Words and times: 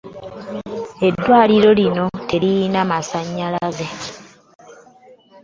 Eddwaliro 1.07 1.69
lino 1.79 2.05
teririna 2.29 2.81
masannyalaze. 2.89 3.87